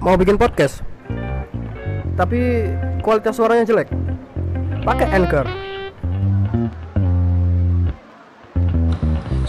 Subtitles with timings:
[0.00, 0.80] mau bikin podcast
[2.16, 2.68] tapi
[3.00, 3.88] kualitas suaranya jelek
[4.84, 5.46] pakai Anchor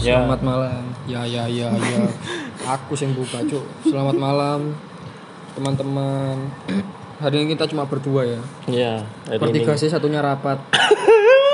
[0.02, 0.18] Ya.
[0.18, 0.82] Selamat malam.
[1.06, 2.02] Ya ya ya ya.
[2.74, 3.62] Aku sing buka, Cuk.
[3.86, 4.74] Selamat malam
[5.54, 6.50] teman-teman.
[7.22, 8.40] Hari ini kita cuma berdua ya.
[8.66, 8.94] Ya,
[9.38, 10.58] Bertiga sih satunya rapat.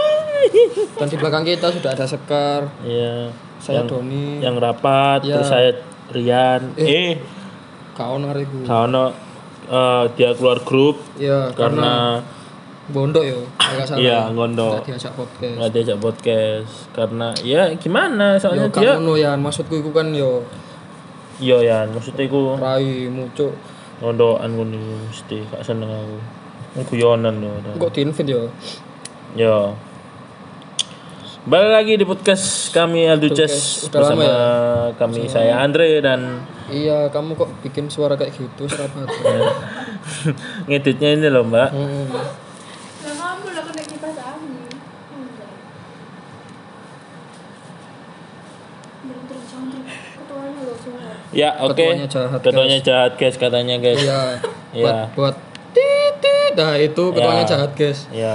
[0.96, 3.36] Dan di belakang kita sudah ada Sekar, Iya.
[3.60, 5.36] saya yang, Doni, yang rapat, Ya.
[5.36, 5.70] terus saya
[6.08, 6.72] Rian.
[6.80, 7.20] Eh,
[7.98, 8.62] Kaon hariku.
[8.62, 9.10] Kaono
[9.66, 12.36] eh, dia keluar grup Ya, karena, karena
[12.88, 14.00] bondok ya, agak salah.
[14.00, 14.80] Iya, ngondo.
[14.80, 15.54] Nggak diajak podcast.
[15.58, 20.08] nggak diajak podcast karena ya gimana Yo soalnya kan dia ngono ya, maksudku itu kan
[20.14, 20.40] yo
[21.38, 23.52] iya ya maksudnya aku rai mucuk.
[23.98, 25.90] ngondokan ngono mesti gak seneng
[26.74, 28.46] aku guyonan lho Kok diinvite yo?
[29.34, 29.74] ya
[31.48, 34.36] Balik lagi di podcast kami Alduces bersama ya?
[35.00, 39.08] kami saya Andre dan Iya, kamu kok bikin suara kayak gitu, serapat.
[40.68, 41.68] ngeditnya ini loh Mbak.
[41.72, 42.06] Hmm.
[51.30, 51.76] Ya oke.
[51.76, 54.00] Ketuanya jahat, Ketuanya jahat guys katanya guys.
[54.00, 54.20] Iya.
[54.72, 54.84] Iya.
[54.84, 55.36] Buat buat
[55.72, 56.52] titit.
[56.56, 57.48] Nah, itu ketuanya Ya.
[57.48, 58.00] jahat, guys.
[58.10, 58.34] Ya.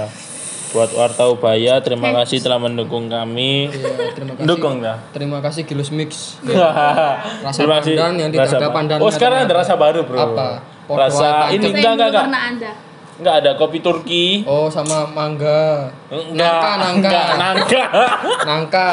[0.74, 3.70] Buat Warta Ubaya terima kasih telah mendukung kami.
[3.70, 4.46] Iya, terima kasih.
[4.50, 4.98] Dukung dah.
[5.14, 6.34] Terima kasih Gilus Mix.
[7.46, 10.18] Rasa Rasa pandan yang tidak ada pandannya Oh sekarang ada rasa baru bro.
[10.18, 10.58] Apa?
[10.90, 12.74] Podo Rasa ini enggak enggak enggak.
[13.22, 14.42] Enggak ada kopi Turki.
[14.42, 15.94] Oh, sama mangga.
[16.10, 16.34] Enggak.
[16.34, 17.22] Nangka, nangka.
[17.38, 17.84] Nangka.
[18.50, 18.86] Nangka.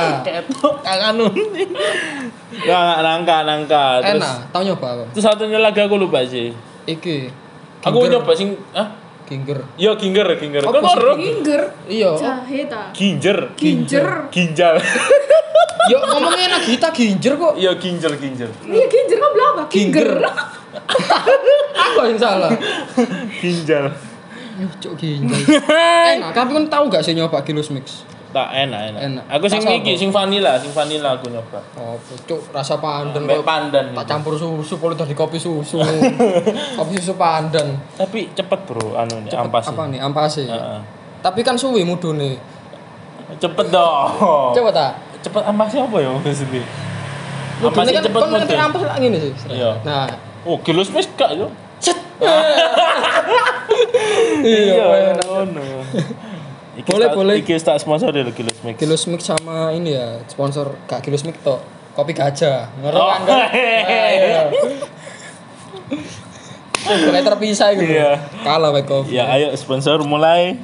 [0.85, 1.25] Anu.
[2.53, 3.85] Enggak enggak nangka nangka.
[4.05, 4.37] Terus Enak.
[4.53, 5.03] Tahu nyoba apa?
[5.09, 6.53] itu satunya lagi aku lupa sih.
[6.85, 7.33] Iki.
[7.81, 9.00] Aku nyoba sing ah
[9.31, 9.59] Ginger.
[9.79, 10.63] Iya ginger ginger.
[10.67, 11.15] Apa Kok ngorok?
[11.15, 11.61] Ginger.
[11.87, 12.11] Iya.
[12.19, 12.91] Jahe ta.
[12.91, 13.37] Ginger.
[13.55, 14.27] Ginger.
[14.27, 14.75] Ginjal.
[15.91, 17.53] Yo ngomongnya enak kita ginger kok.
[17.55, 18.49] Iya ginger ginger.
[18.67, 19.63] Iya ginger kamu bilang apa?
[19.71, 20.09] Ginger.
[21.91, 22.51] Apa yang salah?
[23.39, 23.85] Ginjal.
[24.59, 25.39] Yo, Cuk ginger.
[26.19, 28.03] Enak, tapi kan tahu gak sih nyoba Gilus Mix?
[28.31, 29.01] Tak enak enak.
[29.03, 29.23] Enak.
[29.27, 31.59] Aku sing iki sing vanilla, sing vanilla aku nyoba.
[31.75, 33.43] Oh, cuk rasa pandan Sampai kok.
[33.43, 33.85] pandan.
[33.91, 34.11] Tak gitu.
[34.15, 35.83] campur susu, kalau dari kopi susu.
[36.79, 37.75] kopi susu pandan.
[37.99, 39.67] Tapi cepet bro, anu nih, ampas.
[39.67, 39.99] Apa nih?
[39.99, 40.47] Ampasi.
[40.47, 40.79] Heeh.
[41.19, 42.35] Tapi kan suwi nih.
[43.39, 44.55] Cepet dong.
[44.55, 44.91] Coba tak.
[45.21, 46.63] Cepet ampasnya apa ya maksudnya?
[47.61, 48.57] Mudune kan cepet mudun.
[48.57, 49.31] ampas lak ngene sih.
[49.53, 49.71] Iya.
[49.85, 50.07] Nah,
[50.41, 51.51] Oh, kilus mes gak yo.
[51.77, 51.93] cet.
[54.41, 55.25] Iya, enak.
[55.29, 55.61] ngono.
[56.81, 57.35] Iki Boleh, tak- boleh.
[57.37, 58.75] Iki tak sponsor dari Kilus Mix.
[58.75, 61.61] Gilus Mix sama ini ya, sponsor gak Gilus Mix tok.
[61.91, 62.71] Kopi gajah.
[62.79, 63.21] Ngerti Oh, kan?
[63.21, 63.37] kan?
[63.51, 64.41] Nah, iya.
[66.81, 67.85] Mulai terpisah gitu.
[67.85, 68.17] Iya.
[68.41, 69.13] Kalah wae kopi.
[69.13, 70.57] Ya, ayo sponsor mulai.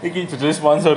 [0.00, 0.96] Iki judul sponsor.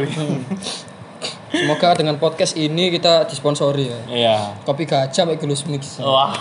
[1.52, 4.00] Semoga dengan podcast ini kita disponsori ya.
[4.08, 4.38] Iya.
[4.64, 6.00] Kopi gajah pakai Gilus Mix.
[6.00, 6.32] Wah.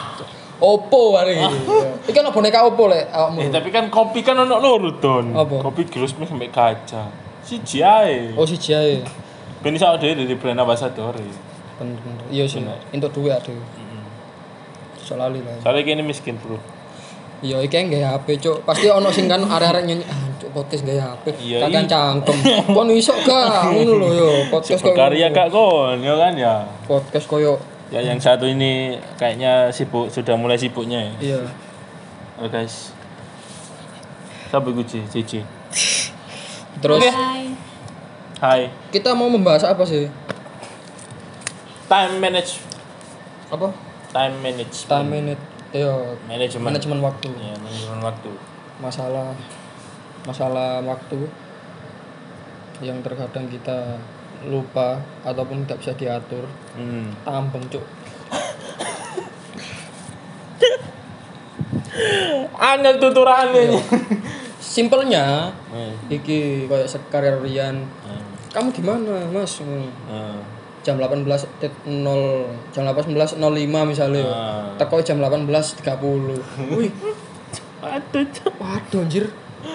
[0.57, 1.57] Oppo hari ini.
[2.05, 3.43] Iki kan boneka Oppo lek awakmu.
[3.43, 5.35] Eh, tapi kan kopi kan ono loro don.
[5.35, 5.61] Apa?
[5.61, 7.07] Kopi Kilus Mix sampai gajah.
[7.45, 8.33] Siji ae.
[8.35, 9.05] Oh si Jaya.
[9.61, 11.13] Ben iso dhewe dari brand ambassador.
[11.13, 11.37] ya.
[11.77, 12.01] Bener.
[12.33, 12.65] Iya sih.
[12.93, 13.53] Untuk duit ada.
[15.05, 15.61] So lali lah.
[15.61, 16.57] Soalnya kini miskin, Bro.
[17.45, 18.65] Iya, iki yang gaya HP, Cuk.
[18.65, 21.37] Pasti ono sing kan arek-arek nyanyi, ah, Cuk, podcast gaya HP.
[21.45, 21.91] Iya, Kakek iya.
[21.93, 22.37] cangkem.
[22.73, 23.69] Kon iso gak?
[23.69, 25.29] Ngono lho yo, podcast koyo ngono.
[25.37, 26.55] Kak Kon, ya kan ya.
[26.89, 27.61] Podcast koyo
[27.93, 31.13] Ya yang satu ini kayaknya sibuk sudah mulai sibuknya ya.
[31.21, 31.41] iya.
[32.41, 32.97] Oh guys.
[34.49, 35.45] Sampai Guci, Cici.
[36.79, 37.55] Terus Hai.
[38.39, 38.63] Hai.
[38.91, 40.11] kita mau membahas apa sih?
[41.85, 42.59] Time manage
[43.49, 43.71] Apa?
[44.11, 44.87] time manage.
[44.87, 45.43] Time minute.
[45.75, 46.71] Iya, Manajemen.
[46.71, 47.29] manajemen waktu.
[47.35, 48.31] Ya, manajemen waktu.
[48.79, 49.35] Masalah
[50.23, 51.27] masalah waktu
[52.79, 53.99] yang terkadang kita
[54.47, 56.47] lupa ataupun tidak bisa diatur.
[56.79, 57.11] Hmm.
[57.27, 57.83] Tampeng, Cuk.
[62.55, 63.63] Angel tuturannya.
[64.75, 65.95] Simpelnya Hmm.
[66.11, 67.87] iki kayak sekar Rian.
[68.03, 68.23] Hmm.
[68.51, 69.63] Kamu di mana, Mas?
[69.63, 69.87] Hmm.
[70.11, 70.43] Hmm.
[70.83, 71.71] Jam 18.0
[72.75, 73.39] jam 18.05
[73.87, 74.27] misalnya.
[74.27, 74.67] Ah.
[74.75, 76.43] Teko jam 18.30.
[76.75, 76.91] Wih,
[77.81, 78.27] Aduh.
[78.27, 78.55] Cok.
[78.59, 79.31] waduh anjir.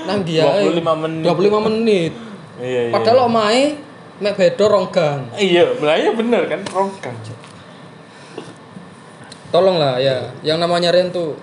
[0.05, 1.23] Nang dia 25 menit.
[1.25, 2.13] 25 menit.
[2.59, 2.93] Iya, iya.
[2.93, 3.79] Padahal omahe
[4.19, 5.31] mek beda rong gang.
[5.33, 7.15] Iya, belanya bener kan rongkang.
[9.49, 11.33] Tolonglah ya, yang namanya Rian tuh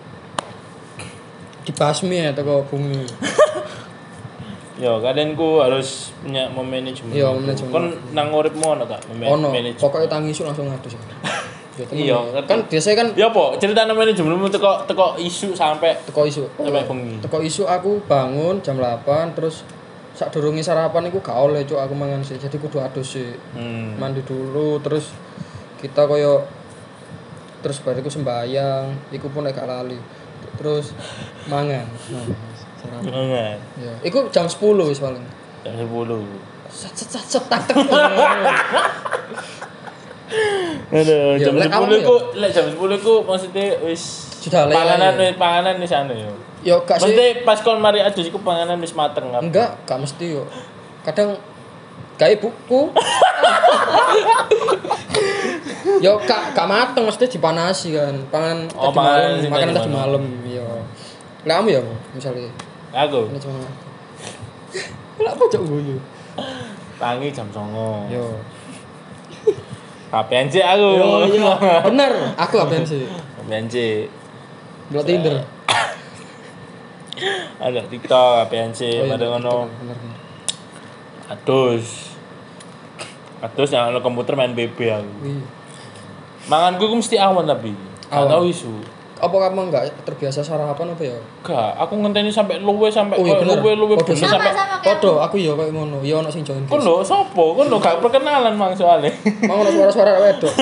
[1.66, 3.02] dibasmi ya teko bumi.
[4.76, 7.08] Ya, kalianku harus punya memanajemen.
[7.08, 7.40] Iya, waktu.
[7.43, 9.81] manajemen Kon nang uripmu ono gak mema- Ono, manajemen?
[9.81, 10.94] pokoknya tangisu langsung ngadus.
[11.76, 11.84] Ya.
[11.93, 12.49] Iya, ngerti.
[12.49, 16.49] kan biasanya kan Ya po, cerita manajemenmu teko teko isu sampai teko isu.
[16.56, 17.20] sampai bengi.
[17.20, 19.05] Teko isu aku bangun jam 8
[19.37, 19.61] terus
[20.12, 22.40] sak durungi sarapan iku gak oleh cuk aku mangan sih.
[22.40, 23.28] Jadi kudu adus sih.
[23.52, 23.93] Hmm.
[23.96, 25.12] Mandi dulu terus
[25.76, 26.49] kita koyo
[27.61, 30.00] terus bariku sembayang, iku pun nek gak lali.
[30.56, 30.96] terus
[31.46, 32.25] mangan nah,
[32.76, 33.55] sarapan Enggak.
[33.76, 33.93] ya.
[34.02, 35.25] Iku jam 10 wis paling.
[35.62, 35.87] Jam 10.
[36.67, 37.76] set set set set tak tak
[40.88, 44.02] Aduh, Ya, jam 10 awakmu ku, lek jam 10 ku maksudnya wis
[44.40, 45.23] Sudah lek- panganan lek.
[45.25, 46.32] wis panganan wis anu yo.
[46.62, 47.06] yo gak sih.
[47.08, 49.40] Maksudnya pas kon mari adus iku panganan wis mateng apa?
[49.40, 50.43] enggak gak mesti yo.
[51.02, 51.38] Kadang
[52.17, 52.90] kayak buku.
[55.96, 58.14] Yo kak gak mateng mesti dipanasi kan.
[58.28, 60.23] Pangan Oh, tadi panganan malam makan tadi malam.
[60.44, 60.67] yo.
[61.44, 61.81] Lah kamu ya
[62.11, 62.50] misalnya
[62.96, 63.60] Aku ini cuma
[65.16, 65.96] lah apa cok guyu
[66.96, 68.08] tangi jam 09.00.
[68.10, 68.25] yo
[70.06, 70.88] KPNC aku.
[70.94, 71.52] yo yo
[71.82, 73.04] bener aku apa sih
[73.37, 73.76] KPNC.
[74.88, 75.34] belum tinder
[77.56, 79.64] Ada TikTok, KPNC, Oh, iya, ada ngono.
[79.72, 80.16] bener, bener.
[81.26, 82.12] Adus.
[83.40, 85.10] Adus yang ono komputer main BB aku.
[86.46, 87.72] Manganku ku mesti awan tapi.
[88.04, 88.28] Gak Awan.
[88.28, 88.69] tau isu.
[89.16, 93.40] Apa kamu enggak terbiasa sarapan apa ya Gak, aku ngenteni sampai luwe sampai Oh, iya,
[93.40, 94.52] luwe luwe Podo sampai
[94.84, 96.04] Podo, aku ya kayak ngono.
[96.04, 96.62] Ya ono sing join.
[96.68, 97.56] Kon lho sopo?
[97.56, 99.08] Kon lho gak perkenalan mang soalnya.
[99.48, 100.52] Mau ono suara-suara wedok.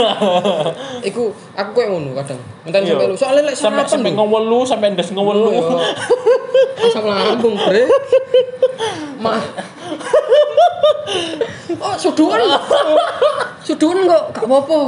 [1.08, 2.38] Iku aku kayak ngono kadang.
[2.62, 3.16] Ngenteni sampai lu.
[3.18, 5.50] Soalnya lek sarapan sampai ngewelu sampai ndes Lu ngewelu.
[5.58, 6.88] ya.
[6.88, 7.82] Asam lambung, Bre.
[9.18, 9.42] Mah.
[11.80, 12.38] Oh, suduan.
[13.64, 14.78] Suduan kok gak apa-apa.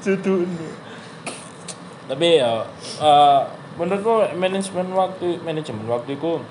[0.00, 0.69] Judul.
[2.10, 2.66] Tapi ya
[2.98, 3.40] eh,
[3.78, 6.42] menurutku manajemen waktu manajemen waktu itu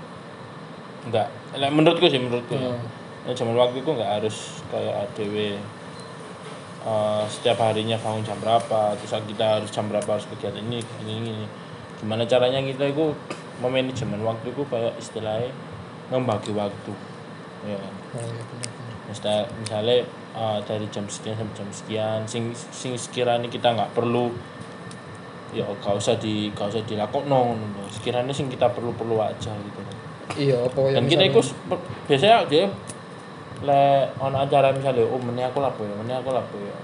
[1.11, 1.27] enggak
[1.59, 2.71] Lek menurutku sih menurutku ya.
[2.71, 2.87] Hmm.
[3.27, 4.37] manajemen waktu itu enggak harus
[4.71, 5.35] kayak ADW
[6.87, 11.13] eh, setiap harinya bangun jam berapa terus kita harus jam berapa harus kegiatan ini ini
[11.27, 11.45] ini
[11.99, 13.11] gimana caranya kita itu
[13.59, 15.51] memanajemen waktu itu kayak istilahnya
[16.07, 16.93] membagi waktu
[17.67, 17.93] ya kan?
[18.15, 18.43] Oh, iya.
[19.09, 19.97] Misalnya, misalnya
[20.37, 24.29] uh, dari jam sekian sampai jam sekian, sing sing sekiranya kita nggak perlu,
[25.49, 27.57] ya gak usah di gak usah dilakukan no,
[27.89, 29.79] sekiranya sing kita perlu perlu aja gitu.
[30.37, 31.65] Iya, apa Dan kita sep-
[32.05, 32.69] biasanya dia
[33.59, 33.81] le
[34.17, 36.75] on acara misalnya, oh meni aku lapo ya, meni aku lapo ya,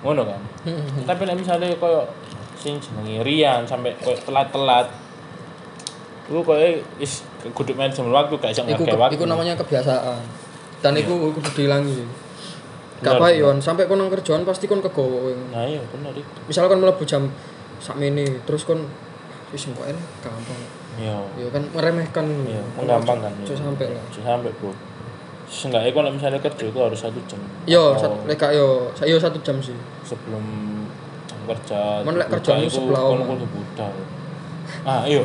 [0.00, 0.40] ngono kan.
[0.64, 2.08] Hmm, Tapi nek misalnya koyo
[2.56, 4.88] sing jenenge Rian sampai koyo telat-telat,
[6.26, 9.14] itu koyo is kudu manajemen waktu gak iso Iku, ngake waktu.
[9.14, 10.22] iku namanya kebiasaan.
[10.80, 12.02] Dan iku kudu dihilangi.
[12.98, 15.26] Bener, Gak baik yon, sampai kon nang kerjaan pasti kon kegowo.
[15.50, 16.26] Nah iya bener iki.
[16.46, 17.26] Misalnya kon mlebu jam
[17.82, 18.86] sakmene, terus kon
[19.50, 20.60] wis kok ini gampang.
[20.96, 21.18] Iya.
[21.36, 23.32] Ya kan meremehkan Iya, menggampangkan.
[23.42, 24.04] Cuk sampai lah.
[24.08, 24.72] Sampai, Bro.
[25.52, 27.36] Seenggaknya kalau misalnya kerja itu harus satu jam.
[27.68, 29.76] Yo, Atau sat, lek gak yo, yo satu jam sih.
[30.00, 30.40] sebelum
[31.44, 32.00] kerja.
[32.06, 33.26] Men lek buka kerjamu iku sebelah omah.
[33.36, 33.92] kudu budal.
[34.88, 35.20] Ah, iya.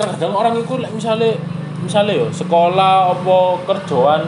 [0.00, 1.36] Terkadang orang itu lek misalnya
[1.82, 3.38] misalnya yo sekolah apa
[3.68, 4.22] kerjaan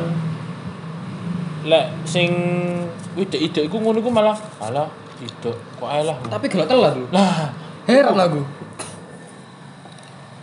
[1.65, 2.29] lek sing
[3.17, 4.91] ide-ide iku ngono iku malah alah
[5.23, 6.17] ide kok ae lah.
[6.27, 7.07] Tapi gelak telat lu.
[7.15, 7.53] Lah,
[7.85, 8.41] Heran aku.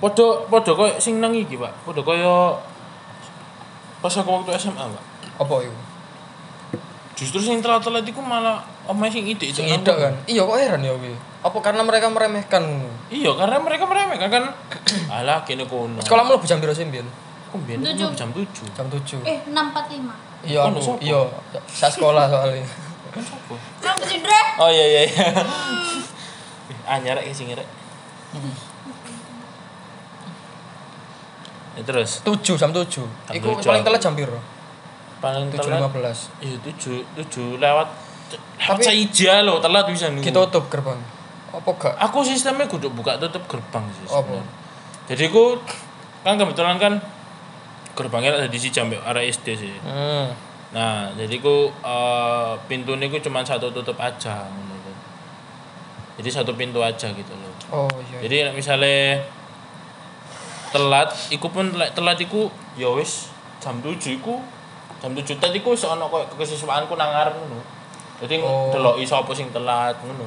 [0.02, 1.86] podo podo koyo sing nang iki, Pak.
[1.86, 2.58] Podo koyo
[4.02, 5.04] pas aku waktu SMA, Pak.
[5.42, 5.78] Apa itu?
[7.22, 10.14] Justru sing telat-telat iku malah omahe sing ide Sing ida kan.
[10.26, 11.14] Iya kok heran ya kuwi.
[11.42, 12.64] Apa karena mereka meremehkan?
[13.10, 14.44] Iya, karena mereka meremehkan kan.
[15.22, 16.02] Alah kene kono.
[16.02, 16.86] Sekolahmu lebih jam piro sih,
[17.84, 18.08] Tujuh.
[18.08, 18.48] aku jam 7.
[18.72, 19.28] Jam 7.
[19.28, 20.48] Eh, 645.
[20.48, 20.62] Iya?
[21.04, 21.20] Iya,
[21.68, 22.64] saya sekolah soalnya.
[23.12, 23.22] Kan
[24.57, 25.25] Oh iya iya iya.
[26.88, 27.65] Anyar rek sing rek.
[31.72, 32.84] Ya terus 7 jam 7.
[32.84, 33.63] Jam Iku 7.
[33.63, 34.39] paling telat jam piro?
[35.22, 36.41] paling telat 7.15.
[36.41, 37.88] iya 7 7 lewat
[38.31, 38.81] Tapi- Tapi
[39.12, 40.24] saja lo telat bisa nih.
[40.24, 40.96] Kita tutup gerbang.
[41.51, 41.93] Apa gak?
[42.00, 44.08] Aku sistemnya kudu buka tutup gerbang sih.
[44.08, 44.39] Apa?
[45.05, 45.60] Jadi aku
[46.24, 46.93] kan kebetulan kan
[47.91, 49.75] gerbangnya ada di si jam arah SD sih.
[49.84, 50.31] Hmm.
[50.72, 54.96] Nah, jadi ku eh, pintunya ku cuma satu tutup aja ngono tuh.
[56.20, 57.51] Jadi satu pintu aja gitu loh.
[57.70, 58.24] Oh iya.
[58.24, 59.20] Jadi nek misalnya
[60.72, 62.48] telat, iku pun lek telat iku
[62.80, 63.28] ya wis
[63.60, 64.40] jam 7 iku
[65.04, 67.60] jam 7 tadi iku wis ana koyo kesiswaanku nang ngarep ngono.
[68.24, 68.72] Jadi Oh.
[68.72, 70.24] deloki sapa sing telat ngono.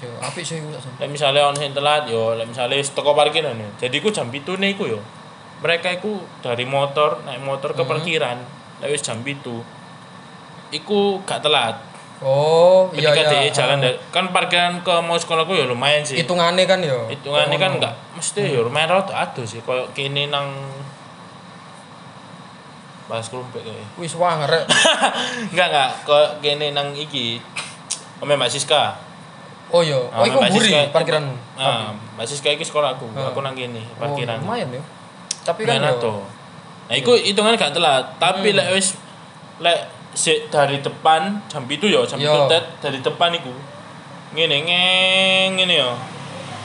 [0.00, 3.52] Yo, apik sih tak Lek misalnya ono sing telat yo lek misalnya wis teko parkiran
[3.54, 3.68] ya.
[3.78, 5.00] Jadi iku jam 7 iku yo.
[5.60, 7.90] Mereka iku dari motor naik motor ke Hmm.
[7.90, 8.38] parkiran.
[8.80, 9.60] Lek wis jam 7
[10.74, 11.78] iku gak telat.
[12.18, 13.52] Oh, iya Ketika dia iya.
[13.52, 16.16] jalan dari, kan parkiran ke mau sekolahku ya lumayan sih.
[16.16, 17.04] Hitungannya kan yo.
[17.06, 17.76] hitungannya kan Oh.
[17.76, 20.48] enggak mesti ya lumayan rada ada sih koyo kene nang
[23.04, 24.64] bahas kerumpet kayak Wis wanger rek.
[25.52, 27.36] enggak enggak koyo kene nang iki
[28.18, 28.96] Ome Mbak Siska
[29.68, 29.98] Oh iya.
[29.98, 31.34] Oh Ome iku Siska- parkiranmu.
[31.54, 33.28] ah Mbak Siska iki sekolah aku Ah.
[33.28, 34.80] aku nang kene Oh, parkiran lumayan ya.
[35.42, 36.24] Tapi kan ado.
[36.84, 38.56] nah iku hitungannya gak telat tapi Hmm.
[38.56, 38.96] lek wis
[39.58, 42.30] lek si dari depan jam itu ya jam Yo.
[42.30, 43.50] itu tet dari depan iku
[44.32, 45.90] ngene ngeng ngene ya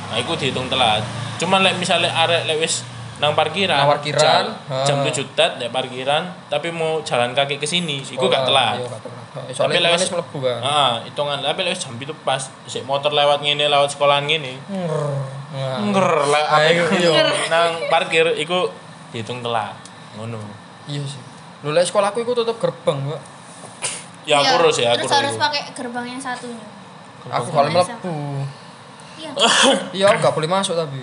[0.09, 1.05] Nah, iku dihitung telat.
[1.37, 2.81] Cuman lek misalnya arek lek wis
[3.21, 4.43] nang parkiran, Nang parkiran,
[4.81, 5.11] jam, jam ha.
[5.11, 8.81] 7 tet lek parkiran, tapi mau jalan kaki ke sini, iku Oh, gak telat.
[8.81, 9.53] Iya, gak telat.
[9.53, 10.59] Tapi lek wis melebu kan.
[10.65, 14.57] Heeh, hitungan tapi lek wis jam itu pas sik motor lewat ngene lewat sekolahan ngene.
[14.65, 17.21] Nah, Nger lek Ah, apa iya, iya.
[17.53, 18.73] nang parkir iku
[19.13, 19.77] dihitung telat.
[20.17, 20.41] Ngono.
[20.89, 21.21] Iya sih.
[21.61, 23.21] Lho lek sekolahku iku tutup gerbang, Mbak.
[24.29, 25.41] Ya aku urus ya, aku Terus harus iku.
[25.41, 26.65] pakai gerbang yang satunya.
[27.27, 28.15] Aku kalau Gerbang melebu.
[29.17, 29.29] Iya.
[29.97, 31.01] Iya, aku gak boleh masuk tapi.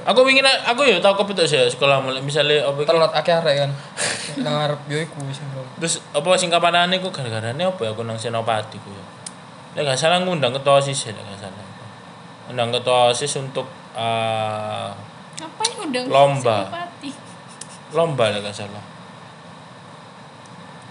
[0.00, 3.70] Aku ingin aku ya tau kepetuk sih sekolah mulai misalnya apa Telat akeh arek kan.
[4.42, 5.66] Nang ngarep yo iku sing belum.
[5.76, 9.04] Terus apa sing kapanane ku gara-garane apa ya aku nang Senopati ku ya.
[9.76, 11.66] Nek gak salah ngundang ketua OSIS ya gak salah.
[12.48, 14.88] Undang ketua OSIS untuk eh,
[15.36, 16.64] Ngapain undang Lomba.
[16.64, 17.10] Senopati?
[17.92, 18.82] lomba nek gak salah.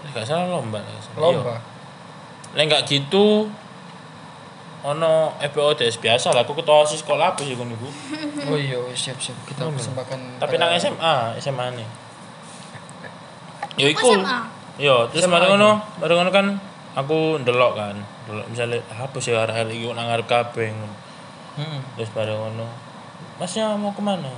[0.04, 1.20] Nek gak salah lomba nek gak salah.
[1.20, 1.54] Lomba.
[1.56, 1.58] Iya.
[2.56, 3.48] Nek gak gitu
[4.80, 7.88] ono FPODS biasa lah aku ketua OSIS sekolah apa sih kon iku.
[8.48, 10.40] Oh iya, siap-siap kita persembahkan.
[10.40, 11.88] Tapi nang SMA, SMA nih.
[13.76, 14.10] Ya Oh, iku.
[14.80, 15.52] Yo, terus SMA mari iku.
[15.56, 16.46] ngono, mari ngono kan
[16.96, 17.96] aku ndelok kan.
[18.24, 20.72] Ndelok misalnya apa sih arek-arek iki nang ngarep kabeh.
[21.60, 21.80] Heeh.
[22.00, 22.66] Terus bareng ngono.
[23.36, 24.32] Masnya mau ke mana?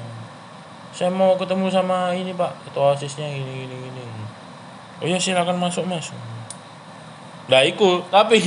[0.90, 4.04] Saya mau ketemu sama ini pak, ketua osisnya gini gini gini.
[5.02, 6.14] Oh ya silakan masuk masuk.
[7.50, 8.38] Nah iku, tapi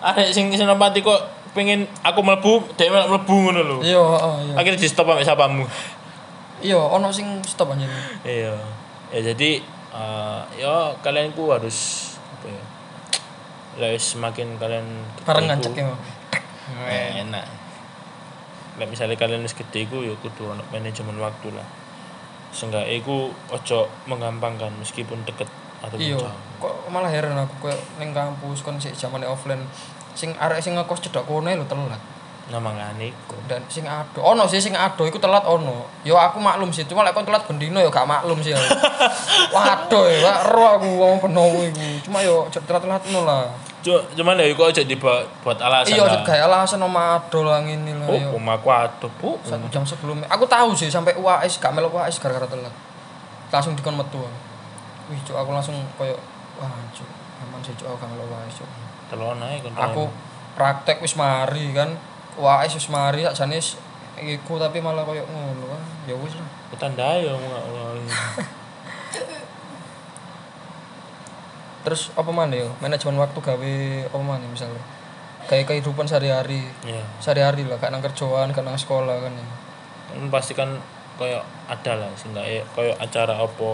[0.00, 1.20] ada sing senopati kok
[1.52, 3.76] pengen aku mlebu, dia malah mlebu ngono lho.
[3.84, 4.00] Iya,
[4.48, 4.54] iya.
[4.56, 5.64] Akhirnya di stop sampai sapamu.
[6.64, 7.92] Iya, ono sing stop anjir.
[8.24, 8.56] Iya.
[9.12, 9.60] Ya jadi
[9.92, 12.10] eh, ya kalian ku harus
[12.40, 12.62] apa ya?
[13.78, 14.86] Lah wis semakin kalian
[15.16, 15.94] gede Barengan iku, cek ya.
[16.88, 17.44] eh, enak.
[18.78, 21.66] Lah misalnya kalian wis gede iku ya kudu ono manajemen waktu lah.
[22.48, 26.18] Seenggaknya iku ojo menggampangkan meskipun deket Iya,
[26.58, 29.62] kok malah heran aku koyo ning kampus kon sik zamane offline
[30.18, 32.02] sing arek sing ngekos cedok kono lho telat.
[32.48, 33.36] Nah mangane iku.
[33.44, 35.84] Dan sing ado, ono sih sing ado iku telat ono.
[36.00, 38.72] Yo aku maklum sih, cuma lek kon telat bendino yo gak maklum sih aku.
[39.54, 42.08] Waduh ya, ero aku wong penowo iku.
[42.08, 43.52] Cuma yo telat-telat no lah.
[43.84, 46.24] Cuk, cuman ya iku ojo dibuat buat alasan Iya, lah.
[46.26, 48.08] gawe alasan oma ado lah ngene lah.
[48.10, 49.36] Oh, omaku aduh, Bu.
[49.44, 50.26] Satu jam sebelumnya.
[50.32, 52.72] Aku tahu sih sampai UAS gak melok UAS gara-gara telat.
[53.52, 54.18] Langsung dikon metu.
[54.24, 54.47] aku.
[55.08, 56.16] Wih, cuk aku langsung koyo
[56.60, 57.08] wah, cuk.
[57.42, 58.68] Aman sih cuk aku gak melok UAS cuk.
[59.08, 59.72] Telon ae kon.
[59.72, 60.08] Aku
[60.54, 61.96] praktek wis mari kan.
[62.36, 63.80] UAS wis mari sakjane wis
[64.18, 65.82] iku tapi malah koyo ngono kan.
[66.04, 66.48] Ya wis lah.
[66.72, 68.04] Petandai ya ngomong.
[71.88, 72.68] Terus apa mana yo?
[72.84, 73.74] Manajemen waktu gawe
[74.12, 74.82] apa mana misalnya?
[75.48, 76.68] Kayak kehidupan sehari-hari.
[76.84, 77.00] Iya.
[77.16, 79.46] Sehari-hari lah, gak nang kerjaan, gak nang sekolah kan ya.
[80.08, 80.76] kan pasti kan
[81.18, 83.70] kayak ada lah sih ya kayak acara apa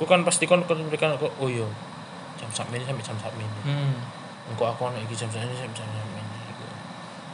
[0.00, 1.68] aku kan pasti kan kan memberikan aku oh iya
[2.34, 3.92] jam sak ini sampai jam sak ini Hmm.
[4.48, 6.40] engkau aku anak iki jam sak ini sampai jam sak ini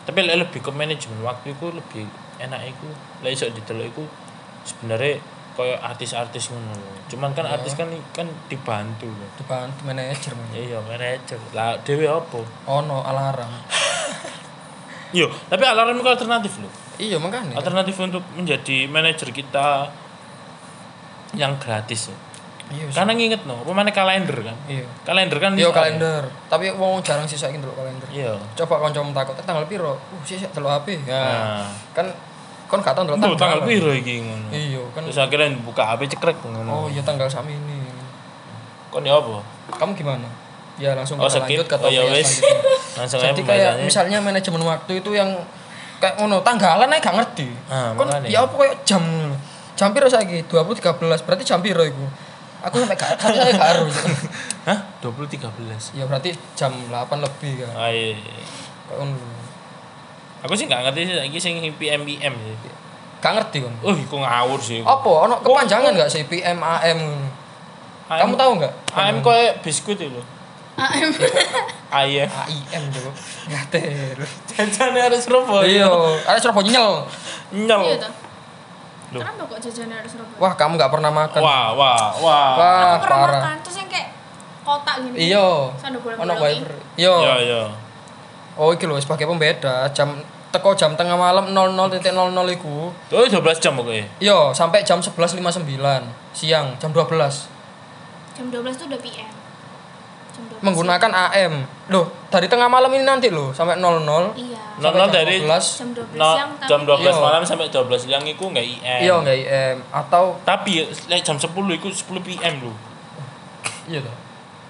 [0.02, 2.06] tapi lebih ke manajemen waktu itu lebih
[2.36, 2.88] enak itu
[3.20, 4.02] lah iso didelok iku
[4.62, 5.22] sebenarnya
[5.54, 6.74] kayak artis-artis ngono
[7.06, 10.46] cuman kan artis kan kan dibantu loh Dibantu manajer man.
[10.52, 13.50] iya manajer lah dewe apa Ono alarm.
[15.16, 17.56] iya tapi alarm itu alternatif loh Iya makanya.
[17.56, 19.88] alternatif untuk menjadi manajer kita
[21.32, 22.16] yang gratis ya.
[22.66, 22.90] Iya.
[22.90, 24.56] Karena nginget no, pemane kalender kan.
[24.66, 24.82] Iya.
[25.02, 26.22] Kalender kan Iya bisa- kalender.
[26.46, 28.08] Tapi wong jarang sih saiki ndelok kalender.
[28.10, 28.34] Iya.
[28.54, 29.94] Coba kancamu takut "Eh, tanggal piro?
[29.94, 30.98] Uh, sih sih delok HP.
[31.04, 31.14] Ya.
[31.14, 32.10] Nah, Kan
[32.66, 34.50] kon gak tau ndelok tanggal, tanggal piro iki ngono.
[34.50, 35.06] Iya kan.
[35.06, 36.90] Terus akhirnya buka HP cekrek Oh ngono.
[36.90, 37.86] iya tanggal sama ini.
[38.90, 39.38] Kon ya apa?
[39.72, 40.26] Kamu gimana?
[40.76, 42.28] Ya langsung Oh, kita lanjut ke Oh, ya topik yang wes.
[42.36, 42.74] selanjutnya.
[42.98, 45.30] Langsung Jadi kayak misalnya manajemen waktu itu yang
[45.96, 47.48] kayak ngono tanggalan aja gak ngerti.
[47.68, 48.26] Ah, Kon makanya.
[48.26, 49.02] ya apa kayak jam.
[49.72, 50.42] Jam piro saiki?
[50.42, 52.04] 20 13 berarti jam piro iku?
[52.66, 53.94] Aku sampai gak saya gak harus.
[54.66, 54.78] Hah?
[54.98, 55.94] 20 13.
[55.94, 57.70] ya berarti jam 8 lebih kan.
[57.78, 58.18] Ah, iya.
[58.90, 59.14] Kayak ngono.
[60.42, 62.54] Aku sih nggak ngerti sih saiki sing PM PM sih.
[63.22, 63.74] Gak ngerti kan.
[63.86, 64.82] Oh, iku ngawur sih.
[64.82, 67.00] Apa ono kepanjangan gak sih PM AM?
[68.06, 68.72] Kamu tahu nggak?
[68.94, 70.22] AM koyo biskuit itu.
[70.76, 71.10] AM.
[71.88, 72.28] Ayah.
[72.28, 73.14] AIM tuh.
[73.48, 74.18] Ngater.
[74.50, 75.64] Jajannya harus Surabaya.
[75.64, 75.90] Iya,
[76.26, 76.90] ada Surabaya nyel.
[77.54, 77.82] Nyel.
[77.86, 78.25] Iya toh.
[79.14, 79.22] Loh.
[79.22, 80.38] Kenapa kok jajannya harus Surabaya?
[80.42, 81.40] Wah, kamu nggak pernah makan.
[81.40, 82.50] Wah, wah, wah.
[82.58, 83.42] Wah, Aku pernah parah.
[83.42, 84.08] makan terus yang kayak
[84.66, 85.16] kotak gini.
[85.30, 85.48] Iya.
[85.78, 86.72] Sando bolong Ono wiper.
[86.98, 87.14] Iya.
[87.14, 87.62] Iya, iya.
[88.56, 90.16] Oh, iki lho sebagai pembeda jam
[90.50, 92.88] teko jam tengah malam 00.00 iku.
[93.12, 94.08] Oh, 12 jam pokoknya.
[94.18, 95.44] Iya, sampai jam 11.59
[96.32, 97.52] siang, jam 12.
[98.32, 99.35] Jam 12 itu udah PM.
[100.36, 100.60] Jam 12.
[100.62, 101.52] Menggunakan AM.
[101.88, 104.36] Loh, dari tengah malam ini nanti loh sampai 00.
[104.36, 104.60] Iya.
[104.76, 105.48] Sampai Nol jam dari 12.
[105.48, 107.12] Jam 12 no, siang tapi jam 12 Iya.
[107.16, 109.00] malam sampai 12 siang itu enggak IM.
[109.00, 110.72] Iya, enggak IM atau Tapi
[111.08, 112.72] lek jam 10 itu 10 PM lho.
[113.86, 114.16] iya toh.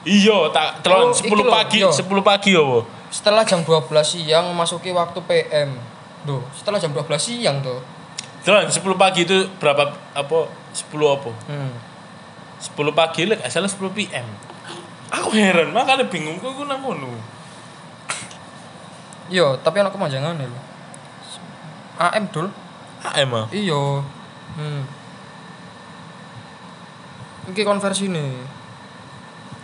[0.07, 1.91] Iya, tak telon Oh, 10 iki lho, pagi, iya.
[1.91, 2.87] 10 pagi yo.
[3.11, 5.75] Setelah jam 12 siang memasuki waktu PM.
[6.23, 7.83] Duh, setelah jam 12 siang tuh.
[8.47, 10.39] Terus 10 pagi itu berapa apa
[10.71, 11.31] 10 apa?
[11.51, 11.75] Hmm.
[12.57, 14.27] 10 pagi lek asal 10 PM.
[15.17, 17.17] Aku heran, makanya bingung kok aku nang kono.
[19.33, 20.61] Iya, tapi ana kemanjangan lho.
[21.97, 22.47] AM dul.
[23.03, 23.47] AM ah.
[23.51, 24.05] Iya.
[24.61, 24.83] Hmm.
[27.51, 28.45] Iki konversi nih.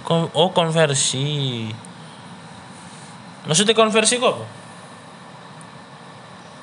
[0.03, 1.69] Kon- oh konversi.
[3.47, 4.47] Maksudnya konversi kok apa?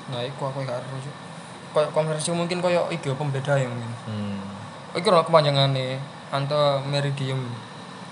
[0.09, 1.15] Nah, iku aku gak Cuk.
[1.69, 3.93] Kayak konversi mungkin kayak iki pembeda ya mungkin.
[4.09, 4.41] Hmm.
[4.97, 6.01] Iki kepanjangan nih
[6.33, 7.45] ante meridium.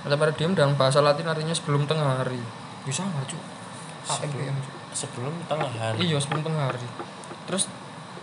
[0.07, 2.39] Ante meridium dalam bahasa Latin artinya sebelum tengah hari.
[2.87, 3.27] Bisa nggak?
[3.27, 4.73] AM PM cuk.
[4.95, 5.99] Sebelum tengah hari.
[5.99, 6.87] Iya sebelum tengah hari.
[7.43, 7.67] Terus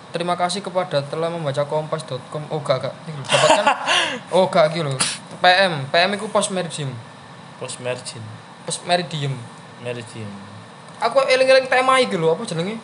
[0.09, 2.41] terima kasih kepada telah membaca kompas.com.
[2.49, 2.95] Oh gak gak.
[3.29, 3.65] Dapatkan.
[4.41, 4.97] oh gak gitu loh.
[5.45, 5.85] PM.
[5.93, 6.89] PM itu post meridium.
[7.61, 8.25] Post margin.
[8.65, 9.37] Post meridium.
[9.85, 10.33] Meridian.
[11.05, 12.81] Aku eling-eling tema iki lho, apa jenenge?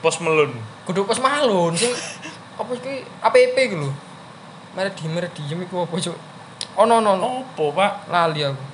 [0.00, 0.56] Post melon.
[0.88, 1.92] Kudu post malun sing
[2.56, 3.92] apa iki APP iki lho.
[4.72, 6.29] Meridium meridium iku apa cuk?
[6.80, 7.26] Ono ono ono.
[7.44, 8.08] Opo, Pak?
[8.08, 8.64] Lali aku.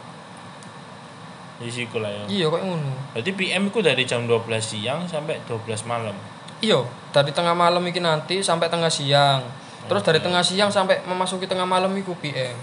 [1.56, 2.24] Di siku lah ya.
[2.28, 2.92] Iya kok ngono.
[3.16, 6.14] Berarti PM itu dari jam 12 siang sampai 12 malam.
[6.60, 9.40] Iya, dari tengah malam iki nanti sampai tengah siang.
[9.88, 12.54] Terus dari tengah siang sampai memasuki tengah malam iku PM.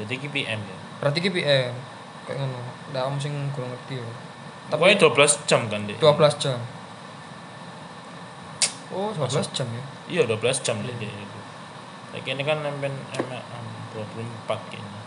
[0.00, 0.78] Jadi ki PM ya.
[1.04, 1.72] Berarti ki PM.
[2.24, 2.60] Kayak ngono.
[2.90, 4.08] Ndak om sing kurang ngerti yo.
[4.70, 5.98] Pokoknya 12 jam kan, Dek?
[5.98, 6.58] 12 jam.
[8.94, 9.82] Oh, 12 jam ya.
[10.06, 11.38] Iya, 12 jam deh Dek, itu.
[12.14, 13.59] Lagi ini kan nempen emek um,
[13.92, 15.00] 24 kayaknya.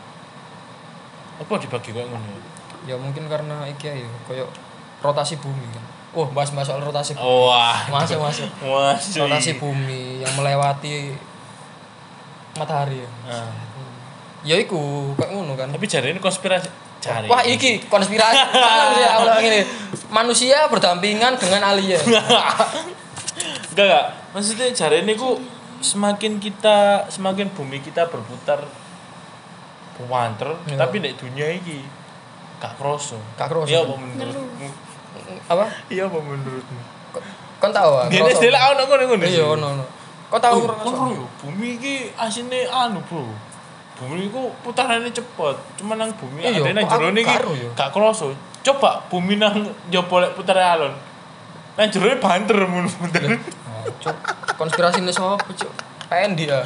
[1.41, 2.41] Apa dibagi kayak ngono ya?
[2.83, 4.45] Ya mungkin karena iki ya koyo
[4.99, 5.83] rotasi bumi kan.
[6.13, 7.25] Oh, bahas-bahas soal rotasi bumi.
[7.25, 7.89] Oh, wah.
[7.89, 8.47] Masuk masuk.
[8.61, 9.25] Masuk.
[9.25, 11.17] Rotasi bumi yang melewati
[12.53, 13.09] matahari ya.
[13.27, 13.51] Nah,
[14.43, 15.71] Ya iku kayak ngono kan.
[15.71, 16.67] tapi jari ini konspirasi.
[16.99, 17.31] Jari.
[17.31, 18.35] Wah, iki konspirasi.
[18.51, 19.39] Salah.
[20.11, 21.99] Manusia berdampingan dengan alien.
[23.73, 24.05] Enggak, enggak.
[24.37, 25.39] Maksudnya jari ini ku
[25.83, 28.63] semakin kita semakin bumi kita berputar
[29.93, 30.77] puanter, Iya.
[30.79, 31.85] tapi di dunia ini
[32.57, 33.19] gak kroso.
[33.35, 33.69] Gak kroso.
[33.69, 34.67] Iya apa menurutmu?
[35.45, 35.65] Apa?
[35.87, 36.81] Iya apa menurutmu?
[37.59, 38.07] Kon tahu ah?
[38.07, 38.33] Dia kroso?
[38.33, 39.23] istilah ono ngono ngono.
[39.23, 39.85] Iya, ono ono.
[40.27, 40.81] Kau tahu Oh, kroso?
[40.81, 43.21] kon yo, bumi iki asine anu, Bro.
[43.93, 45.55] Bumi iku putarannya cepet.
[45.77, 47.69] Cuma nang bumi Iya, ada nang kok jero karo yo.
[47.77, 48.33] gak kroso.
[48.63, 49.53] Coba bumi nang
[49.87, 50.95] jopo lek putar alon.
[51.77, 52.89] Nang jero banter mun.
[52.89, 52.97] Oh,
[53.83, 54.15] Cuk,
[54.55, 55.71] konspirasi ini sopo, Cuk?
[56.07, 56.63] PN dia.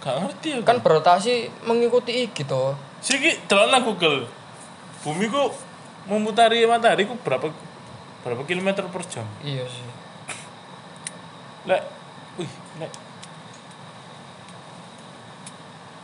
[0.00, 0.64] Gak ngerti aku.
[0.64, 2.72] Kan berotasi mengikuti iki to.
[3.04, 4.28] Siki delok nang Google.
[5.04, 5.52] Bumi ku
[6.08, 7.52] memutari matahari ku berapa
[8.24, 9.28] berapa kilometer per jam?
[9.44, 9.88] Iya sih.
[11.68, 11.82] Lek
[12.40, 12.92] wih, lek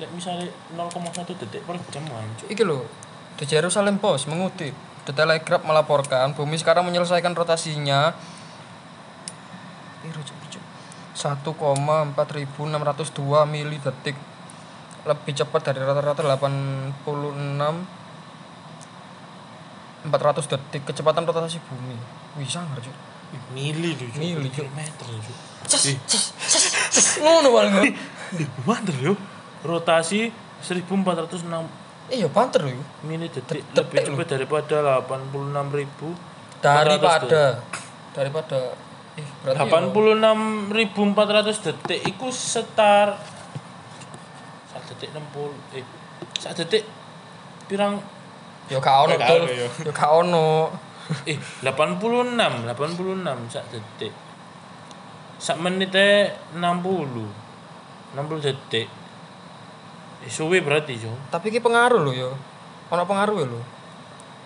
[0.00, 2.48] Lek misalnya 0,1 detik per jam hancur.
[2.48, 2.88] Iki lho.
[3.36, 4.72] The Jerusalem Post mengutip
[5.11, 8.14] The Telegraph melaporkan bumi sekarang menyelesaikan rotasinya
[10.07, 10.62] Piro, Cuk, Cuk?
[11.18, 12.14] 1,4602
[13.51, 14.14] mili detik
[15.03, 16.94] lebih cepat dari rata-rata 86
[20.07, 21.99] 400 detik kecepatan rotasi bumi
[22.38, 22.94] bisa nggak cuy
[23.51, 24.14] Mili Cuk.
[24.14, 24.62] Mili, Cuk.
[24.62, 25.38] kilometer lho, Cuk.
[25.66, 27.18] Ces, ces, ces, ces.
[27.18, 27.51] ngono
[27.83, 29.18] Ih, banter yo.
[29.66, 30.31] Rotasi
[30.62, 31.42] 1406
[32.11, 34.07] iya banter loh mili detik lebih lho.
[34.18, 37.42] cepat daripada 86.000 daripada
[38.12, 38.59] daripada
[39.16, 39.70] ih berarti ya-
[40.75, 43.14] 86.400 detik iku setar
[44.75, 45.85] 1 detik 60 eh
[46.38, 46.85] 1 detik
[47.66, 48.03] pirang?
[48.66, 49.42] Ya gak ono Eh, gak dul.
[49.42, 49.66] ono, ya.
[49.66, 50.49] ya gak ono.
[51.27, 54.12] Eh 86 86 sak detik.
[55.38, 57.27] Sak menitnya 60
[58.14, 58.87] 60 detik
[60.28, 61.12] suwe berarti jo.
[61.33, 62.30] Tapi ki pengaruh loh ya
[62.90, 63.64] ono pengaruh ya loh.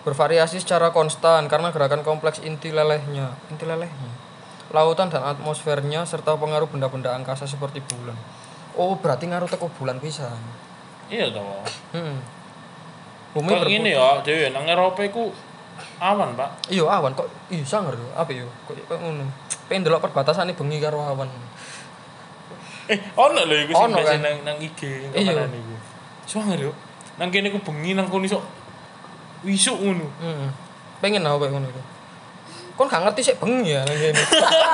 [0.05, 4.25] Bervariasi secara konstan karena gerakan kompleks inti lelehnya inti lelehnya
[4.73, 8.17] lautan dan atmosfernya serta pengaruh benda-benda angkasa seperti bulan.
[8.75, 10.35] Oh berarti ngaruh teko bulan pisan.
[11.11, 11.63] Iya toh.
[11.93, 12.19] Hmm.
[13.35, 15.27] bumi kok ini ya dewe nang Eropa iku
[15.99, 16.71] awan pak.
[16.71, 17.15] Iya awan.
[17.15, 19.27] Kok iya sangar yo apa yo kok kok ngono?
[19.71, 21.27] Pengen delok perbatasan bengi karo awan
[22.89, 24.21] eh ono lho iku sing biasa kan?
[24.21, 24.79] nang nang IG
[25.13, 25.33] Iya.
[25.33, 25.75] kanan iku
[26.25, 26.71] Suwanger yo
[27.17, 28.41] nang kene ku bengi nang kono iso
[29.45, 30.49] wisuk ngono hmm.
[31.01, 31.81] pengen aku kayak ngono itu
[32.75, 34.21] kon gak ngerti sih bengi ya nang kene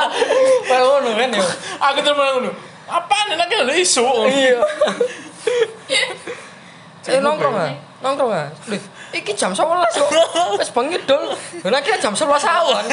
[0.70, 1.46] kayak ngono kan yo
[1.80, 2.52] aku terus ngono
[2.92, 4.60] apaan nang kene lho iso iya
[7.10, 7.74] Eh nongkrong ah,
[8.06, 8.48] nongkrong ah.
[9.12, 10.10] Iki jam 11 kok.
[10.62, 11.34] Wis bengi dol.
[11.66, 12.86] Lah kira jam 11 awan.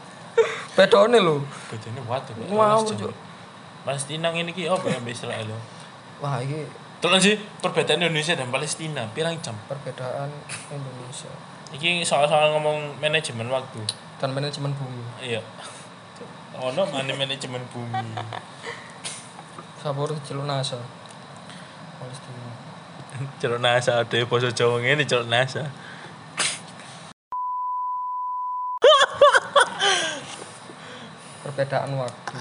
[0.78, 1.42] Bedone lho.
[1.68, 2.34] bedane waduh.
[2.48, 3.12] Wow, Cuk.
[3.84, 5.58] Tinang ini ki apa ya Israel yo
[6.18, 6.62] Wah, iki
[7.02, 9.58] Terus sih perbedaan Indonesia dan Palestina pirang jam.
[9.66, 10.30] perbedaan
[10.68, 11.30] Indonesia
[11.72, 13.82] Iki soal-soal ngomong manajemen waktu.
[14.16, 15.42] dan manajemen bumi Iya.
[16.54, 18.14] Ono mana manajemen bumi.
[19.76, 20.78] sabur jelo NASA
[21.98, 22.54] Palestina
[23.36, 25.66] Ceruk nasa ada basa Jawa ngene ceruk nasa.
[31.42, 32.38] perbedaan waktu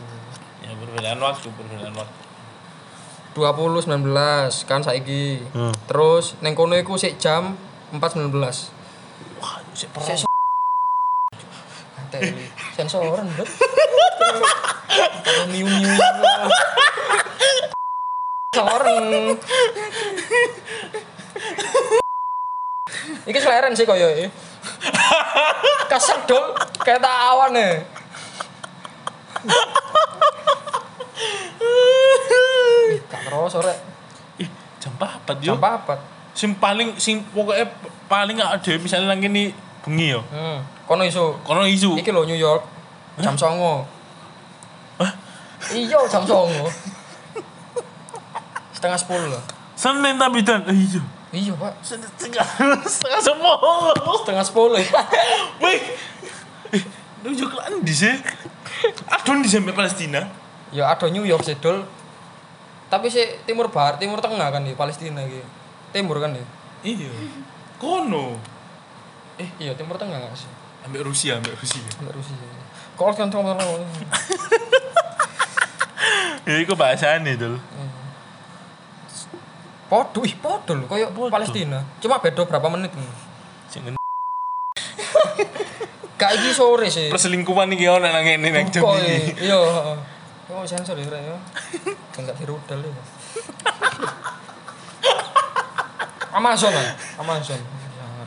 [0.82, 2.20] perbedaan waktu, perbedaan waktu.
[3.32, 5.72] 20 19 kan saiki Hmm.
[5.88, 7.56] terus neng kono iku sik jam
[7.96, 8.28] 4 19
[9.40, 10.20] Wah, sik perang.
[10.20, 10.28] Sik
[12.76, 13.48] sensoran bet
[15.24, 15.96] kalau miu miu
[18.52, 19.40] sensoran
[23.22, 24.28] Iki seleren sih koyo iki.
[25.88, 26.52] Kasar dol
[26.84, 27.80] kayak tak awan ya.
[33.32, 33.74] Terus sore.
[34.44, 34.50] Ih,
[34.84, 35.56] jam 4 yo.
[35.56, 36.00] Jam papat.
[36.36, 37.68] Sing paling sing pokoknya
[38.12, 39.56] paling gak ada misalnya lagi nih
[39.88, 40.22] bengi yo.
[40.28, 40.60] Hmm.
[40.84, 41.40] Kono iso.
[41.48, 41.96] Kono isu.
[41.96, 42.64] Iki lho New York.
[43.24, 43.88] Jam songo.
[45.70, 46.68] Iya jam songo.
[48.76, 49.44] Setengah sepuluh lah.
[49.78, 51.02] Senin tapi dan eh, iya.
[51.32, 51.74] Iya pak.
[51.86, 52.46] Setengah
[52.84, 54.18] setengah sepuluh.
[54.26, 54.82] Setengah sepuluh.
[55.64, 55.80] Wih.
[56.74, 56.84] Eh,
[57.22, 58.16] nunjuk lan di sih.
[59.08, 60.26] Aduh di Palestina.
[60.72, 61.84] ya ada New York sih dol.
[62.92, 65.48] Tapi sih timur barat, timur tengah kan di Palestina gitu.
[65.96, 66.44] Timur kan di.
[66.84, 67.08] Iya.
[67.80, 68.36] Kono.
[69.40, 70.52] Eh iya timur tengah nggak sih?
[70.84, 71.80] Ambil Rusia, ambil Rusia.
[72.04, 72.36] Nggak Rusia.
[73.00, 73.80] Kalau kan tengah tengah.
[76.42, 77.62] Ya iku bahasane dul.
[79.86, 81.14] Podo, ih podo loh, kayak.
[81.30, 81.86] Palestina.
[82.02, 83.10] Cuma beda berapa menit nih.
[83.70, 83.86] Sing
[86.18, 87.10] Kayak iki sore sih.
[87.10, 89.50] perselingkuhan iki ono nang ngene nang jam iki.
[89.50, 89.62] Iya.
[90.52, 91.38] Oh sensor ya Rek, ya.
[92.20, 92.92] Enggak dirudal ya.
[96.36, 96.92] Amazon lah,
[97.24, 97.60] Amazon.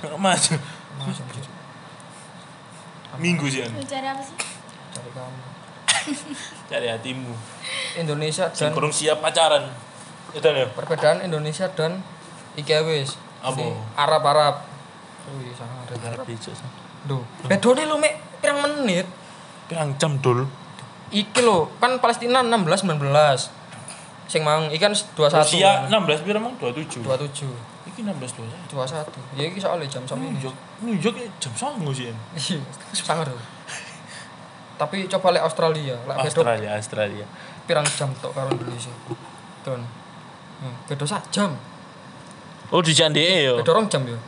[0.08, 1.44] Amazon sih.
[3.20, 3.60] Minggu sih.
[3.64, 4.36] Cari apa sih?
[4.96, 5.40] Cari kamu.
[6.72, 7.32] Cari hatimu.
[8.00, 9.68] Indonesia dan kurang siap pacaran.
[10.32, 10.64] Itu ya.
[10.72, 12.00] perbedaan Indonesia dan
[12.56, 13.20] IKWs.
[13.44, 13.60] Apa?
[13.60, 13.68] Ini
[14.00, 14.54] Arab Arab.
[15.28, 16.24] Wih, sangat ada Arab.
[17.04, 19.04] Duh, bedone lu mek pirang menit.
[19.68, 20.48] Pirang jam dul.
[21.10, 23.04] Iki lo kan Palestina 16 19.
[24.24, 25.36] Sing mang ikan 21.
[25.36, 26.00] Rusia kan?
[26.08, 27.04] 16 piro emang 27.
[27.04, 27.50] 27.
[27.92, 28.72] Iki 16 21.
[28.72, 29.36] 21.
[29.36, 30.40] Ya iki soalnya jam sama ini.
[30.80, 32.08] New York jam 9 sih.
[32.08, 32.16] An.
[32.32, 32.58] Iya,
[32.96, 33.28] sangat.
[33.28, 33.44] loh.
[34.74, 37.26] Tapi coba lihat Australia, lek Australia, Australia.
[37.64, 38.92] pirang jam tok karo Indonesia.
[39.64, 39.80] Don.
[40.60, 41.56] Hmm, beda sak jam.
[42.74, 43.62] Oh di Candee yo.
[43.62, 44.18] Beda rong jam yo.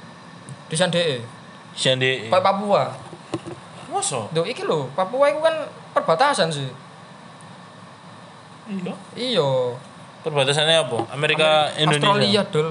[0.71, 1.21] Di Sandee.
[1.77, 2.31] Candee.
[2.33, 2.95] Pa Papua.
[3.97, 4.21] Masa?
[4.31, 5.55] Duh, iki lho, Papua itu kan
[5.97, 6.69] perbatasan sih.
[8.69, 8.93] Iya.
[9.17, 9.49] Iya.
[10.21, 10.99] Perbatasannya apa?
[11.15, 12.13] Amerika, Indonesia.
[12.13, 12.69] Australia, Dul.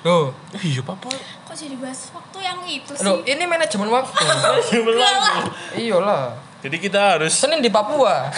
[0.00, 1.08] Loh, Iya, Papa.
[1.44, 3.04] Kok jadi bahas waktu yang itu sih?
[3.04, 4.24] loh ini manajemen waktu.
[5.80, 6.36] Iyalah.
[6.60, 8.28] Jadi kita harus Senin di Papua.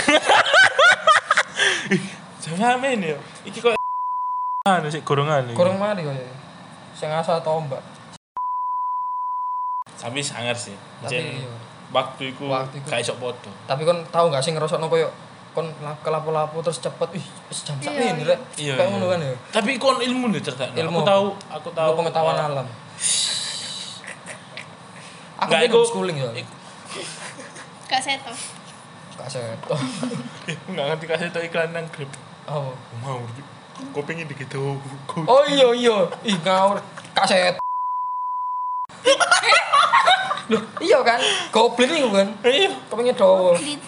[2.62, 3.18] sama ini ya.
[3.48, 3.74] Iki kok
[4.70, 5.58] anu sih gorongan iki.
[5.58, 6.30] Kurang mari kok ya.
[6.94, 7.82] Sing asal tombak.
[9.98, 10.74] Tapi sangar sih.
[11.02, 11.50] Tapi Jen, iya.
[11.92, 13.14] Waktu iku Waktu iku- gak iso.
[13.62, 15.08] Tapi kon tahu gak sih ngerosokno koyo
[15.52, 18.24] kon la- kelapo-lapo terus cepet ih jam sak Iya, ini iya.
[18.26, 18.40] rek.
[18.56, 18.90] Iya, Kayak iya.
[18.90, 19.34] ngono kan ya.
[19.52, 20.72] Tapi kon ilmu nih ternyata.
[20.74, 21.76] Ilmu Aku tahu, aku tahu.
[21.78, 22.66] Tahu pengetahuan alam.
[25.38, 26.30] Aku Nggak, kan iku- schooling ya.
[27.86, 28.32] Kak Seto.
[29.12, 29.74] Gak seto.
[30.50, 32.10] Eh, enggak ngerti kasih tau iklan nang Grab.
[32.44, 32.74] Oh.
[32.98, 33.22] Mau.
[33.94, 34.74] Kok pengen digitu.
[35.22, 36.10] Oh iya iya.
[36.24, 36.82] Ih ngawur.
[37.14, 37.61] Kaset.
[40.52, 41.16] Loh, iya kan?
[41.48, 42.28] Goblin iku kan.
[42.44, 42.68] Iya.
[42.92, 43.56] Kepengin dowo.
[43.56, 43.80] Di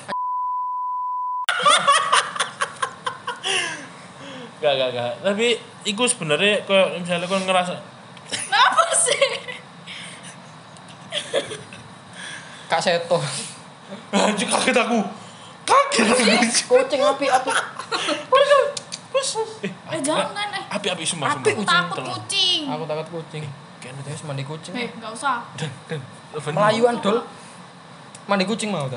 [4.58, 5.12] Gak, gak, gak.
[5.20, 5.46] Tapi
[5.84, 7.76] iku sebenarnya kayak misalnya kon ngerasa
[8.48, 9.20] apa sih?
[12.64, 13.20] Kaseto.
[14.10, 14.98] anjir kaget aku.
[15.68, 16.24] Kaget aku.
[16.80, 17.50] Kucing api api.
[19.64, 20.64] Eh, Eh jangan eh.
[20.68, 21.60] api-api semua Api semua.
[21.60, 21.68] kucing.
[21.68, 22.12] Takut Tolong.
[22.18, 22.60] kucing.
[22.66, 23.44] Aku takut kucing.
[23.84, 24.72] Kayaknya Terus mandi kucing.
[24.72, 25.44] Eh nggak usah.
[25.60, 26.00] dan dan
[26.56, 27.20] Melayuan dol.
[28.24, 28.96] Mandi kucing mau ta?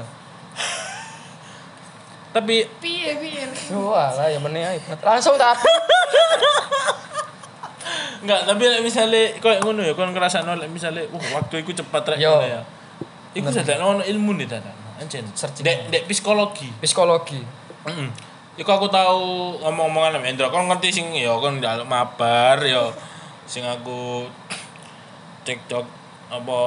[2.32, 3.43] Tapi Piye piye.
[3.76, 4.80] Wah lah ya meneh ae.
[5.04, 5.60] Langsung tak.
[8.23, 12.15] enggak, tapi like, misalnya kayak ngono ya, kon ngerasa nolak misalnya, wah waktu itu cepat
[12.15, 12.39] rek Yo.
[12.39, 12.62] ngono ya.
[13.36, 14.76] Iku dadak ono ilmu nih dadak.
[15.04, 15.28] Anjen.
[15.62, 16.71] Dek dek psikologi.
[16.80, 17.43] Psikologi.
[17.86, 18.10] Heeh.
[18.58, 22.89] Iku aku tahu ngomong-ngomongan sama Endro, kon ngerti sing ya kon dalem mabar ya
[23.47, 24.28] sing aku
[25.47, 25.86] cekcok
[26.27, 26.57] apa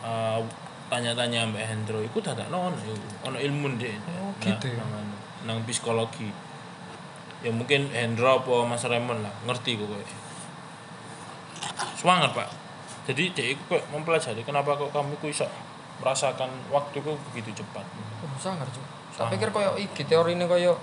[0.00, 0.40] eh,
[0.86, 4.80] tanya-tanya Mbak Hendro iku dadak ono iku ono ilmu deh Oh, gitu ya.
[4.80, 5.06] nang, nang,
[5.44, 6.30] nang psikologi.
[7.44, 10.08] Ya mungkin Hendro apa Mas Raymond lah ngerti kok kayak
[11.96, 12.48] semangat pak.
[13.06, 15.46] Jadi dia itu kayak mempelajari kenapa kok kamu kok bisa
[16.00, 17.84] merasakan waktu kok begitu cepat.
[18.24, 18.84] Oh, sangar cuk.
[19.16, 20.76] Tak pikir koyo iki teori ini koyo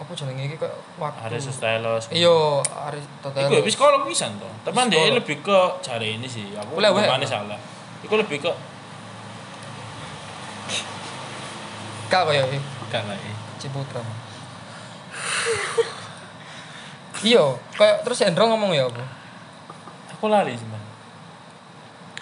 [0.00, 1.28] apa jenenge iki koyo waktu.
[1.28, 3.60] Aristoteles Iya, Iku ya Aristoteles.
[3.62, 4.48] psikolog pisan toh.
[4.64, 6.48] Tapi dia lebih ke cari ini sih.
[6.52, 7.60] Aku mana salah.
[8.00, 8.52] Iku lebih ke
[12.08, 12.58] Kak koyo iki
[12.88, 13.36] gak lah eh.
[13.56, 14.00] Ciputra.
[17.20, 19.04] Iya, koyo terus Hendro ngomong ya apa?
[20.10, 20.80] Aku lari cuman.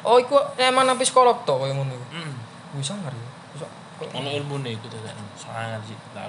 [0.02, 2.06] Oh, iku emang nang psikolog to koyo ngono iku.
[2.12, 2.34] Hmm.
[2.74, 3.28] Wis sangar ya.
[3.54, 6.26] Wis kok- Ono ilmu nih ikut ada sangat sih tak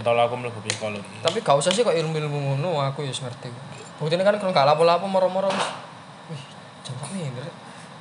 [0.00, 1.16] lah aku mlebu psikologi.
[1.20, 3.52] Tapi gak usah sih kok ilmu-ilmu ngono aku ya ngerti.
[4.00, 5.52] Buktinya kan kalau gak lapo-lapo moro-moro.
[6.32, 6.42] Wih,
[6.80, 7.28] jam sak nih,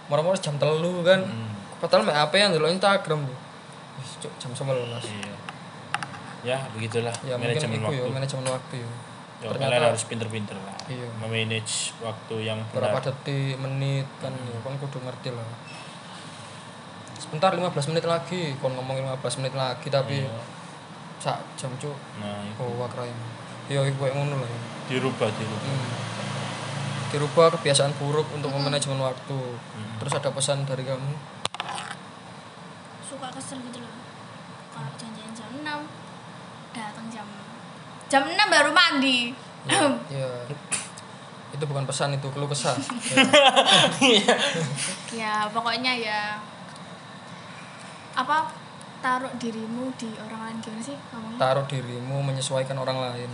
[0.07, 1.19] Moro-moro jam telu kan.
[1.19, 1.51] Hmm.
[1.77, 3.37] Padahal mek HP yang dulu Instagram tuh.
[4.21, 5.03] Cuk jam 11.
[5.03, 5.35] Iya.
[6.41, 8.13] Ya begitulah Ya mungkin manajemen iku ya waktu.
[8.13, 8.89] manajemen waktu ya.
[9.41, 10.75] Ya, Ternyata- kalian harus pinter-pinter lah.
[10.85, 11.07] Iya.
[11.17, 13.05] Memanage waktu yang Berapa benar.
[13.09, 15.45] detik, menit kan ya kan kudu ngerti lah.
[17.17, 20.33] Sebentar 15 menit lagi, kon ngomong 15 menit lagi tapi Iya.
[21.21, 21.93] Sak jam cuk.
[22.17, 23.13] Nah, itu Oh, wak rai.
[23.69, 24.49] Ya iku koyo ngono lah.
[24.49, 24.59] ya.
[24.89, 25.69] dirubah dirubah.
[25.69, 25.93] Hmm.
[27.13, 29.37] Dirubah kebiasaan buruk untuk memanajemen waktu.
[29.37, 29.93] Hmm.
[30.01, 31.13] Terus ada pesan dari kamu?
[33.05, 33.91] suka kesel gitu loh
[34.71, 35.67] kalau janjian jam 6
[36.71, 37.27] datang jam
[38.07, 39.35] jam 6 baru mandi
[40.09, 40.31] ya.
[41.51, 42.73] Itu bukan pesan itu, keluh kesah.
[45.19, 46.39] ya pokoknya ya
[48.11, 48.47] apa
[49.01, 53.31] taruh dirimu di orang lain gimana sih ngomongnya Taruh dirimu menyesuaikan orang lain.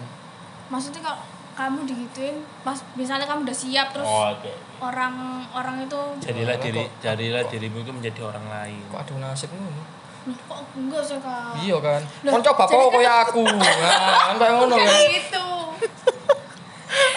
[0.67, 1.19] maksudnya kalau
[1.53, 4.51] kamu digituin pas misalnya kamu udah siap terus Oh, oke.
[4.79, 5.15] orang
[5.49, 8.83] orang itu Jadilah Kok- diri kok- jadilah dirimu itu menjadi orang lain.
[8.87, 9.81] Kok adu nasib ngono?
[10.23, 12.01] "Loh, kok enggak sih kak Iya kan.
[12.21, 13.43] Kon coba kok kan- kayak aku.
[13.43, 13.75] Nah,
[14.23, 15.11] kan kayak ngono kayak kan.
[15.13, 15.45] gitu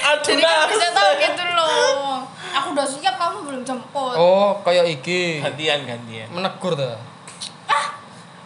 [0.02, 2.18] Aduh jadi kamu bisa tahu gitu loh
[2.50, 5.38] aku udah siap kamu belum jemput Oh, kayak iki.
[5.38, 6.26] gantian gantian.
[6.28, 6.98] Menegur ta.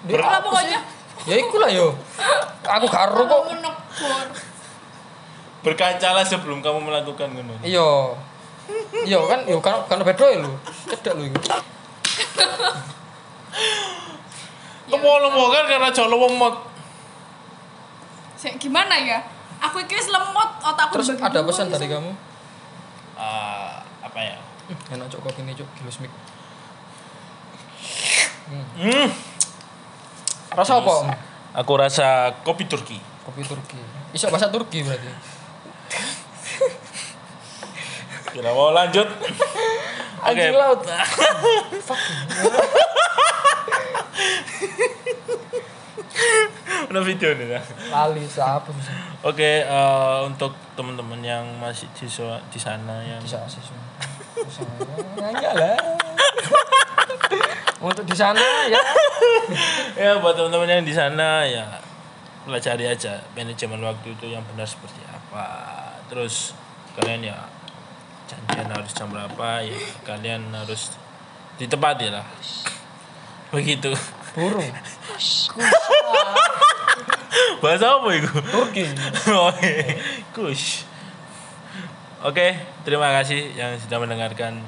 [0.04, 0.78] Itulah pokoknya
[1.24, 1.96] Ya iku lah yo.
[2.68, 3.42] Aku karo kok.
[5.64, 7.56] Berkacalah sebelum kamu melakukan ngono.
[7.64, 8.12] Iya.
[9.08, 10.52] Iya kan, yo kan kan ya lu.
[10.92, 11.40] Cedek lu iku.
[14.92, 16.54] Lomo-lomo kan karena jauh lemot.
[18.36, 19.24] Sek, gimana ya
[19.64, 21.74] aku iki wis lemot otakku Terus ada pesan gitu.
[21.80, 22.12] dari kamu?
[23.16, 24.36] Ah, apa ya?
[24.92, 26.12] Enak cok kopi ini cok, gilus mik.
[28.44, 29.08] Hmm.
[30.54, 30.94] Rasa apa?
[31.58, 32.98] Aku rasa kopi Turki.
[33.26, 33.78] Kopi Turki.
[34.14, 35.10] Iso bahasa Turki berarti.
[38.34, 39.06] Kira mau lanjut?
[40.24, 40.30] Oke.
[40.30, 40.82] Anjing laut.
[46.90, 47.58] Udah video nih.
[47.58, 47.60] ya.
[47.90, 48.94] Lali siapa sih?
[49.26, 52.06] Oke, eh, untuk teman-teman yang masih di
[52.50, 53.58] di sana yang Bisa sih.
[54.38, 54.62] Bisa.
[55.18, 55.74] Enggak lah.
[57.84, 58.80] Untuk di sana ya.
[60.00, 61.68] ya buat teman-teman yang di sana ya
[62.48, 65.44] pelajari aja manajemen waktu itu yang benar seperti apa.
[66.08, 66.56] Terus
[66.96, 67.36] kalian ya
[68.24, 69.76] janjian harus jam berapa ya
[70.08, 70.96] kalian harus
[71.60, 72.24] ditepati lah.
[73.52, 73.92] Begitu.
[74.32, 74.64] Burung.
[77.62, 78.28] Bahasa apa itu?
[78.52, 78.84] Turki.
[79.48, 79.74] Oke,
[80.36, 80.84] kush.
[82.24, 82.56] Oke,
[82.88, 84.60] terima kasih yang sudah mendengarkan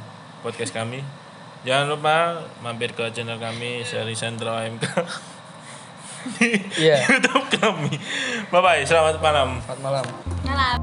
[0.44, 1.00] podcast kami.
[1.66, 2.16] Jangan lupa
[2.62, 4.86] mampir ke channel kami Seri Sentro AMK
[6.38, 7.02] di Iya.
[7.10, 7.90] YouTube kami.
[8.48, 9.58] Bye bye, selamat malam.
[9.60, 10.04] Selamat malam.
[10.46, 10.74] Nyalah.